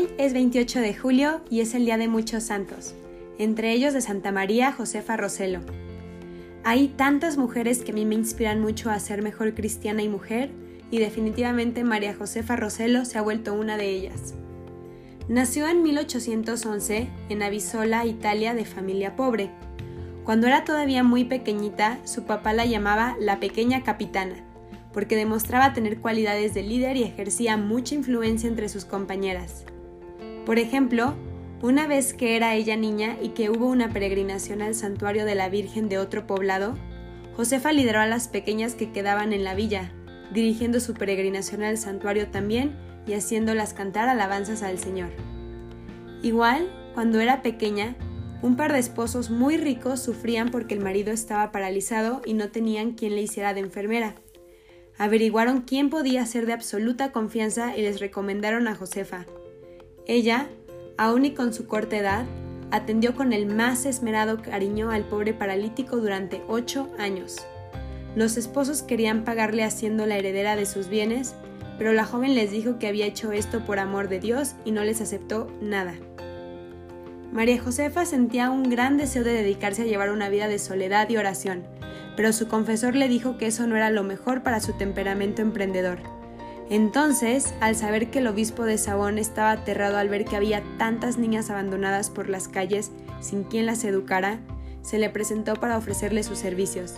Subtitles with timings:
[0.00, 2.94] Hoy es 28 de julio y es el Día de muchos santos,
[3.36, 5.60] entre ellos de Santa María Josefa Roselo.
[6.64, 10.52] Hay tantas mujeres que a mí me inspiran mucho a ser mejor cristiana y mujer,
[10.90, 14.32] y definitivamente María Josefa Roselo se ha vuelto una de ellas.
[15.28, 19.50] Nació en 1811 en Avisola, Italia, de familia pobre.
[20.24, 24.36] Cuando era todavía muy pequeñita, su papá la llamaba la pequeña capitana,
[24.94, 29.66] porque demostraba tener cualidades de líder y ejercía mucha influencia entre sus compañeras.
[30.46, 31.14] Por ejemplo,
[31.62, 35.48] una vez que era ella niña y que hubo una peregrinación al santuario de la
[35.48, 36.74] Virgen de otro poblado,
[37.36, 39.92] Josefa lideró a las pequeñas que quedaban en la villa,
[40.32, 42.76] dirigiendo su peregrinación al santuario también
[43.06, 45.10] y haciéndolas cantar alabanzas al Señor.
[46.22, 47.96] Igual, cuando era pequeña,
[48.42, 52.92] un par de esposos muy ricos sufrían porque el marido estaba paralizado y no tenían
[52.92, 54.14] quien le hiciera de enfermera.
[54.96, 59.26] Averiguaron quién podía ser de absoluta confianza y les recomendaron a Josefa.
[60.10, 60.48] Ella,
[60.98, 62.24] aún y con su corta edad,
[62.72, 67.36] atendió con el más esmerado cariño al pobre paralítico durante ocho años.
[68.16, 71.36] Los esposos querían pagarle haciendo la heredera de sus bienes,
[71.78, 74.82] pero la joven les dijo que había hecho esto por amor de Dios y no
[74.82, 75.94] les aceptó nada.
[77.32, 81.18] María Josefa sentía un gran deseo de dedicarse a llevar una vida de soledad y
[81.18, 81.62] oración,
[82.16, 86.19] pero su confesor le dijo que eso no era lo mejor para su temperamento emprendedor.
[86.70, 91.18] Entonces, al saber que el obispo de Sabón estaba aterrado al ver que había tantas
[91.18, 94.38] niñas abandonadas por las calles sin quien las educara,
[94.82, 96.94] se le presentó para ofrecerle sus servicios.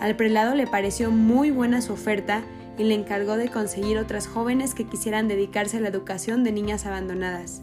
[0.00, 2.42] Al prelado le pareció muy buena su oferta
[2.76, 6.84] y le encargó de conseguir otras jóvenes que quisieran dedicarse a la educación de niñas
[6.84, 7.62] abandonadas.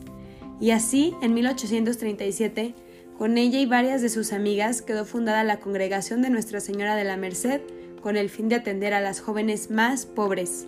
[0.60, 2.74] Y así, en 1837,
[3.16, 7.04] con ella y varias de sus amigas quedó fundada la Congregación de Nuestra Señora de
[7.04, 7.62] la Merced
[8.02, 10.68] con el fin de atender a las jóvenes más pobres.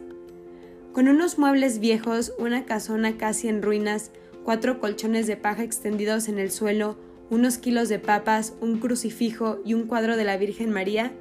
[0.93, 4.11] Con unos muebles viejos, una casona casi en ruinas,
[4.43, 6.97] cuatro colchones de paja extendidos en el suelo,
[7.29, 11.11] unos kilos de papas, un crucifijo y un cuadro de la Virgen María,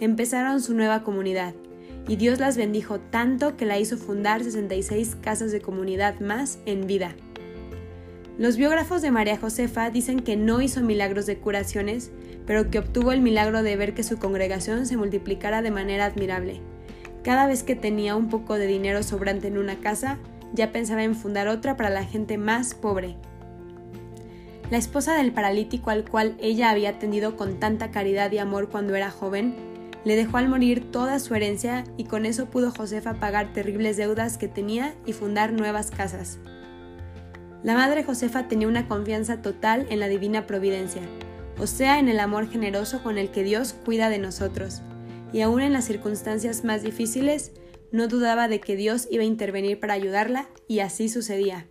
[0.00, 1.54] empezaron su nueva comunidad,
[2.08, 6.86] y Dios las bendijo tanto que la hizo fundar 66 casas de comunidad más en
[6.86, 7.14] vida.
[8.38, 12.12] Los biógrafos de María Josefa dicen que no hizo milagros de curaciones,
[12.46, 16.62] pero que obtuvo el milagro de ver que su congregación se multiplicara de manera admirable.
[17.22, 20.18] Cada vez que tenía un poco de dinero sobrante en una casa,
[20.52, 23.16] ya pensaba en fundar otra para la gente más pobre.
[24.70, 28.94] La esposa del paralítico al cual ella había atendido con tanta caridad y amor cuando
[28.94, 29.54] era joven,
[30.04, 34.38] le dejó al morir toda su herencia y con eso pudo Josefa pagar terribles deudas
[34.38, 36.38] que tenía y fundar nuevas casas.
[37.62, 41.02] La madre Josefa tenía una confianza total en la divina providencia,
[41.58, 44.82] o sea, en el amor generoso con el que Dios cuida de nosotros,
[45.32, 47.52] y aún en las circunstancias más difíciles,
[47.90, 51.66] no dudaba de que Dios iba a intervenir para ayudarla, y así sucedía.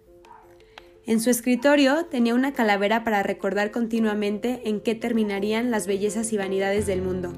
[1.06, 6.38] En su escritorio tenía una calavera para recordar continuamente en qué terminarían las bellezas y
[6.38, 7.32] vanidades del mundo.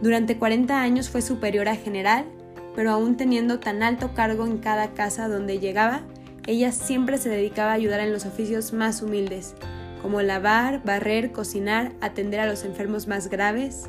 [0.00, 2.24] Durante 40 años fue superiora general,
[2.74, 6.02] pero aún teniendo tan alto cargo en cada casa donde llegaba,
[6.46, 9.54] ella siempre se dedicaba a ayudar en los oficios más humildes,
[10.02, 13.88] como lavar, barrer, cocinar, atender a los enfermos más graves.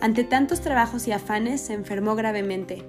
[0.00, 2.82] Ante tantos trabajos y afanes se enfermó gravemente.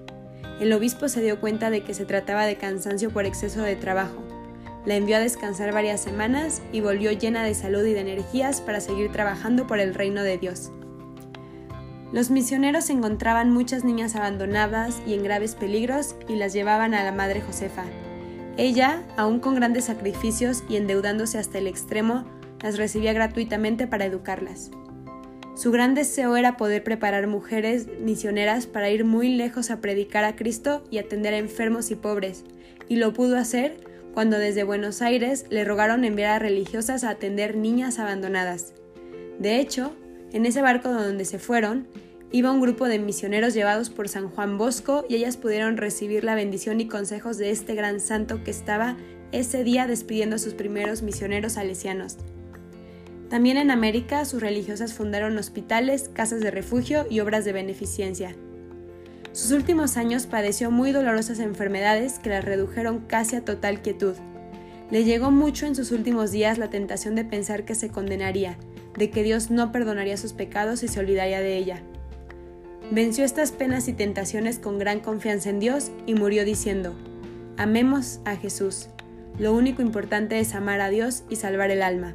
[0.61, 4.23] El obispo se dio cuenta de que se trataba de cansancio por exceso de trabajo.
[4.85, 8.79] La envió a descansar varias semanas y volvió llena de salud y de energías para
[8.79, 10.71] seguir trabajando por el reino de Dios.
[12.13, 17.11] Los misioneros encontraban muchas niñas abandonadas y en graves peligros y las llevaban a la
[17.11, 17.83] Madre Josefa.
[18.55, 22.23] Ella, aún con grandes sacrificios y endeudándose hasta el extremo,
[22.61, 24.71] las recibía gratuitamente para educarlas.
[25.55, 30.35] Su gran deseo era poder preparar mujeres misioneras para ir muy lejos a predicar a
[30.35, 32.45] Cristo y atender a enfermos y pobres,
[32.87, 33.77] y lo pudo hacer
[34.13, 38.73] cuando desde Buenos Aires le rogaron enviar a religiosas a atender niñas abandonadas.
[39.39, 39.93] De hecho,
[40.33, 41.87] en ese barco donde se fueron,
[42.31, 46.35] iba un grupo de misioneros llevados por San Juan Bosco y ellas pudieron recibir la
[46.35, 48.97] bendición y consejos de este gran santo que estaba
[49.31, 52.17] ese día despidiendo a sus primeros misioneros salesianos.
[53.31, 58.35] También en América sus religiosas fundaron hospitales, casas de refugio y obras de beneficencia.
[59.31, 64.15] Sus últimos años padeció muy dolorosas enfermedades que la redujeron casi a total quietud.
[64.89, 68.57] Le llegó mucho en sus últimos días la tentación de pensar que se condenaría,
[68.97, 71.81] de que Dios no perdonaría sus pecados y se olvidaría de ella.
[72.91, 76.95] Venció estas penas y tentaciones con gran confianza en Dios y murió diciendo,
[77.55, 78.89] Amemos a Jesús.
[79.39, 82.13] Lo único importante es amar a Dios y salvar el alma.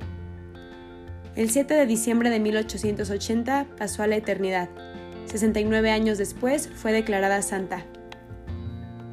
[1.37, 4.71] El 7 de diciembre de 1880 pasó a la eternidad.
[5.27, 7.85] 69 años después fue declarada santa.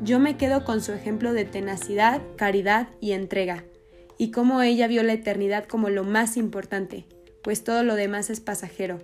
[0.02, 3.66] Yo me quedo con su ejemplo de tenacidad, caridad y entrega,
[4.18, 7.06] y cómo ella vio la eternidad como lo más importante,
[7.42, 9.00] pues todo lo demás es pasajero.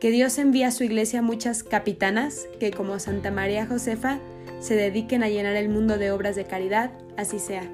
[0.00, 4.18] Que Dios envía a su iglesia muchas capitanas que, como Santa María Josefa,
[4.58, 7.70] se dediquen a llenar el mundo de obras de caridad, así sea.